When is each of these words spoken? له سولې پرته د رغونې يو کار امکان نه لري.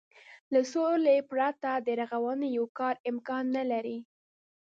له 0.53 0.61
سولې 0.73 1.17
پرته 1.31 1.71
د 1.85 1.87
رغونې 1.99 2.47
يو 2.57 2.65
کار 2.79 2.95
امکان 3.09 3.43
نه 3.55 3.63
لري. 3.71 3.97